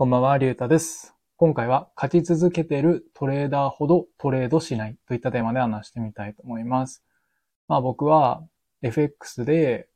[0.00, 1.14] こんばんは、りゅうたです。
[1.36, 7.04] 今回は勝ち続けてるトレーダーほどトレードしないといったテーマで話してみたいと思います。
[7.68, 8.42] まあ僕は
[8.80, 9.90] FX で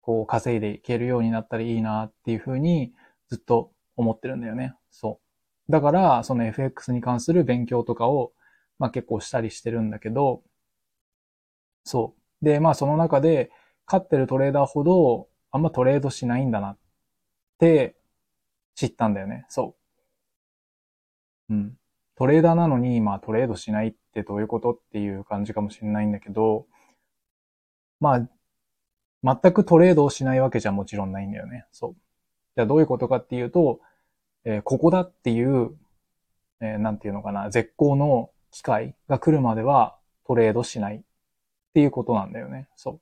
[0.00, 2.94] こう稼いでいけるようになったらいいなっていうふうに
[3.28, 4.74] ずっと思ってるんだよね。
[4.90, 5.20] そ
[5.68, 5.70] う。
[5.70, 8.32] だからその FX に関する勉強とかを
[8.78, 10.42] まあ結構したりしてるんだけど、
[11.84, 12.44] そう。
[12.46, 13.50] で、まあその中で
[13.86, 16.78] 勝ってるトレーダーほどあんまトレードしないんだなっ
[17.58, 17.94] て
[18.74, 19.46] 知ったんだよね。
[19.48, 19.76] そ
[21.48, 21.54] う。
[21.54, 21.78] うん。
[22.16, 26.66] トレーダーなのに、まあトレードしないってどういうことっていう感じかもしれないんだけど、
[28.00, 28.16] ま
[29.24, 31.66] あ、全くトレードをしないわけじゃもちろんないんだよね。
[31.72, 31.94] そう。
[32.56, 33.80] じゃあどういうことかっていうと、
[34.44, 35.76] えーここだっていう、
[36.60, 41.02] えーなんていうのかな、絶好の機会が来るまではトレードしないっ
[41.74, 42.68] ていうことなんだよね。
[42.76, 43.00] そう。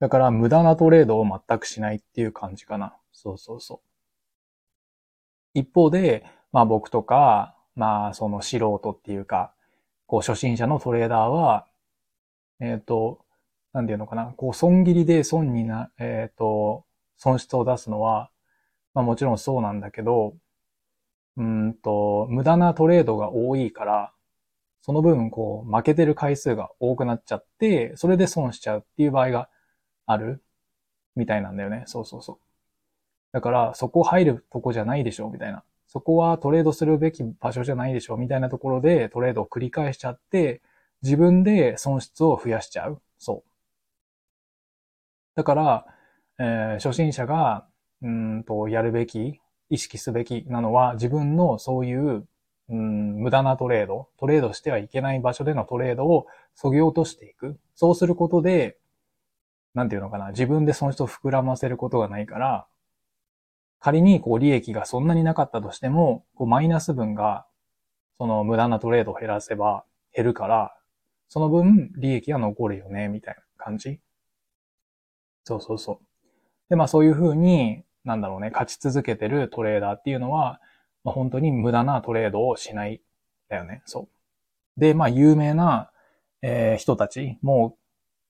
[0.00, 2.97] だから無駄なトレードを全くしないっていう感じかな。
[3.20, 3.82] そうそうそ
[5.54, 5.58] う。
[5.58, 9.52] 一方で、まあ僕とか、まあその素人っていうか、
[10.06, 11.66] こう初心者のトレーダーは、
[12.60, 13.24] えっ、と、
[13.72, 16.84] なんていうのかな、こう損切りで損にな、えっ、と、
[17.16, 18.30] 損失を出すのは、
[18.94, 20.36] まあもちろんそうなんだけど、
[21.36, 24.12] うんと、無駄なトレードが多いから、
[24.82, 29.48] その分こう負けてる回数が多くなっちゃって、それで損しちゃうっていう場合が
[30.06, 30.42] ある
[31.16, 31.82] みたいなんだよね。
[31.86, 32.47] そうそうそう。
[33.38, 35.62] だから、そこ入るとこじゃないでしょみたいな。
[35.86, 40.60] そこはトレードするべき場所じゃないでしょみたいなところでトレードを繰り返しちゃって、
[41.02, 43.00] 自分で損失を増やしちゃう。
[43.16, 43.50] そう。
[45.36, 45.86] だから、
[46.40, 47.64] えー初心者が、
[48.02, 57.56] うんと、やるべき、意識すべきなのは、自分のそういう、うーん、無駄なトレード、トレードしてはいけない場所でのトレードを削ぎ落としていく。
[57.76, 58.78] そうすることで、
[59.74, 62.66] なんていうのかな、自分で損失を膨らませることがないから、
[63.80, 67.46] 仮にこう利益がそんなになかったとしても、こうマイナス分が、
[68.18, 69.84] その無駄なトレードを減らせば
[70.14, 70.74] 減るから、
[71.28, 74.00] その分利益が残るよね、みたいな感じ。
[75.44, 75.98] そうそうそう。
[76.68, 80.60] で、まあそういうふうに、なんだろうね、勝ち続けてるトレーダーっていうのは、
[81.04, 83.00] まあ、本当に無駄なトレードをしない、
[83.48, 83.82] だよね。
[83.86, 84.08] そ
[84.76, 84.80] う。
[84.80, 85.90] で、まあ有名な、
[86.42, 87.76] えー人たちも、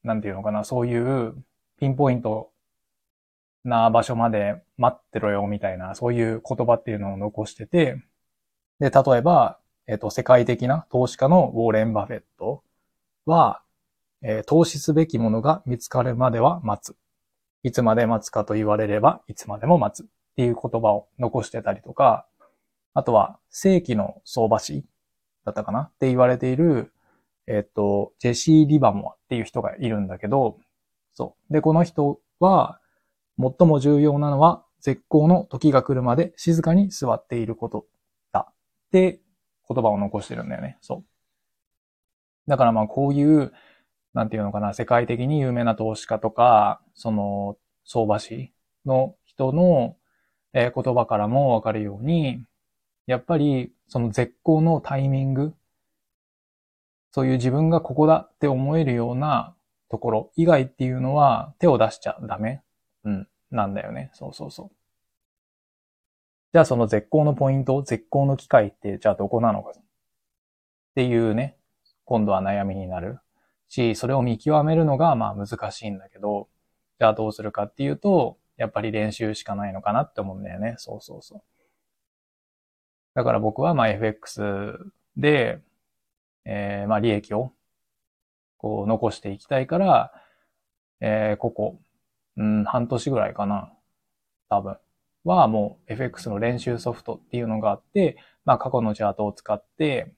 [0.03, 1.35] なんていうのかな、そういう
[1.79, 2.51] ピンポイント
[3.65, 8.03] な場所まで待ってろよみたいな、そういう言葉っていうのを残してて、
[8.81, 12.63] で、例えば、えっ、と、世界的な投資家のウォーレン・バフェット
[13.27, 13.63] は、
[14.23, 16.97] えー投資すべきものが見つかるまでは待つ。
[17.63, 22.27] いつまで待つかと言われれば、いつまでも待つっていう言葉を残してたりとか、
[22.95, 24.85] あとは、正規の相場師
[25.45, 25.83] だったかな？
[25.83, 26.93] って言われている、
[27.47, 30.59] えっ、と、ジェシー・リバモアっていう人がいるんだけど、
[31.15, 31.53] そう。
[31.53, 32.81] で、この人は、
[33.39, 37.87] 最も重要なのは、絶好の時が来るまで静かに座っていること
[38.33, 38.47] だ。
[38.51, 38.55] っ
[38.93, 39.21] て
[39.69, 40.79] 言葉を残してるんだよね。
[40.81, 41.05] そう。
[42.49, 43.53] だからまあこういう、
[44.15, 48.53] なんていうのかな、世界的に有名な投資家とか、その、相場師
[48.87, 49.97] の人の、
[50.55, 52.43] えー言葉からもわかるように、
[53.07, 55.55] やっぱり、その絶好のタイミング、
[57.13, 59.55] そういう自分がここだって思えるような
[59.89, 62.61] ところ以外っていうのは手を出しちゃダメ
[63.05, 64.11] うん、なんだよね。
[64.15, 64.71] そうそうそう。
[66.53, 69.73] じゃあその絶好のポイント、絶好の機会ってじゃあどこなのかっ
[70.95, 71.57] ていうね、
[72.05, 73.19] 今度は悩みになる
[73.69, 76.49] し、それを見極めるのがまあ難しいんだけど、
[76.99, 80.75] じゃあどうするかっていうと、やっぱり練習しかないのかなって思うんだよね。
[80.79, 81.43] そうそうそう。
[83.15, 84.41] だから僕はまあ FX
[85.17, 85.61] で、
[86.45, 87.53] えーまあ利益を
[88.57, 90.13] こう残していきたいから、
[91.01, 91.81] えーここ、
[92.39, 93.73] うん、半年ぐらいかな。
[94.49, 94.79] 多分。
[95.25, 100.15] はもう FX の練習ソフトっていうのがあって、まあ過去のチャートを使って、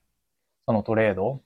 [0.65, 1.41] そのトレード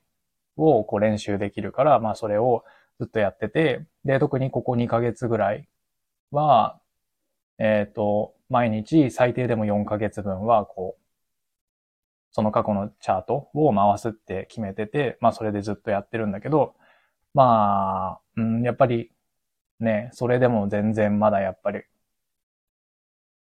[0.57, 2.63] をこう練習できるから、まあそれを
[2.99, 5.67] ずっとやってて、で、特にここ2ヶ月ぐらい
[6.31, 6.79] は、
[7.57, 11.01] えっ、と、毎日最低でも4ヶ月分はこう、
[12.31, 16.75] その過去のチャートを回すって決めてて、まあそれでずっとやってるんだけど、
[17.33, 19.11] まあ、うん、やっぱり
[19.79, 21.83] ね、それでも全然まだやっぱり、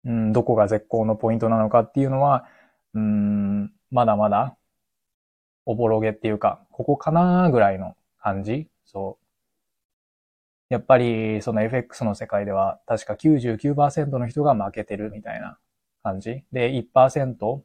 [0.06, 2.46] うん、どこが絶好のポイントなのかっていうのは、
[2.94, 4.58] うん、まだまだ、
[5.66, 9.24] おぼろげっていうか、ここかなぐらいの感じそう。
[10.74, 15.58] やっぱり、その FX の世界では、確か99%の人が負けてるみたいな
[16.04, 16.44] 感じ。
[16.52, 17.62] で、1%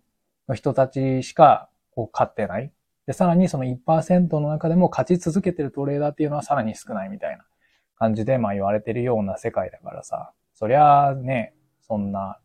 [0.48, 2.70] の人たちしか、こう、勝ってない。
[3.06, 7.44] で、さらにその1%の中でも勝ち続けてるトレーダーっていうのはさらに少ないみたいな
[7.98, 12.38] 感じで、まあ言われてるような世界だからさ、そりゃあね、そんな、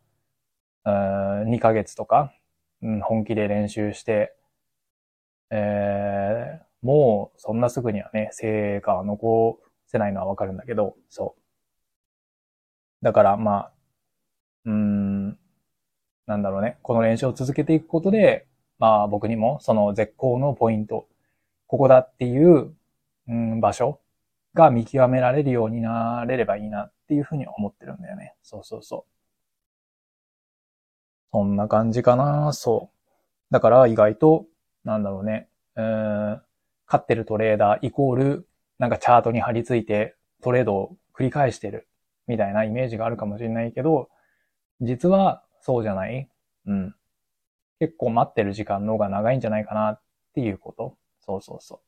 [0.86, 2.34] 2ヶ月とか、
[2.82, 4.36] うん、本気で練習して、
[5.50, 11.36] えー、もうそんなすぐにはね、成果は残せないのはわかるんだけど、そ
[13.02, 13.06] う。
[13.06, 13.72] だからまあ、
[14.66, 15.38] うーん、
[16.26, 18.48] なんだろうね、この練習を続けていくことで、
[18.80, 21.08] まあ僕にもその絶好のポイント、
[21.68, 22.76] ここだっていう、
[23.28, 24.00] うん、場所
[24.54, 28.36] が見極められるようになれればいいなっていうふうに思ってるんだよね。
[28.44, 29.12] そうそうそう。
[31.32, 32.98] そんな感じかな、そう。
[33.52, 34.46] だから意外と、
[34.84, 36.42] なんだろうね、うん、
[36.86, 38.48] 勝ってるトレーダーイコール、
[38.78, 41.88] なんかチャートに貼り付いてトレードを繰り返してる
[42.28, 44.10] みたいなイメージがあるかもしれないけど、
[44.82, 46.30] 実はそうじゃない？
[46.68, 46.96] うん。
[47.80, 50.02] 結構待ってる時間の方が長いんじゃないかなっ
[50.36, 50.98] ていうこと。
[51.26, 51.80] そうそうそう。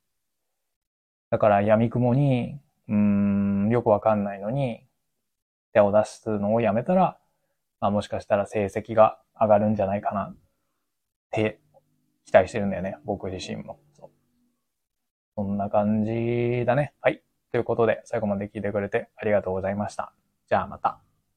[1.29, 4.85] だから闇雲に、うーん、よくわかんないのに、
[5.73, 7.17] 手を出すのをやめたら、
[7.81, 10.35] まあもしかしたら成績が上がるんじゃないかなっ
[11.31, 11.59] て
[12.25, 12.97] 期待してるんだよね。
[13.03, 13.79] 僕自身も。
[13.93, 14.09] そ
[15.35, 16.93] そんな感じだね。
[17.01, 17.21] はい。
[17.51, 20.13] ということで、最後まで聞いてくれてありがとうございました。
[20.47, 21.01] じゃあまた。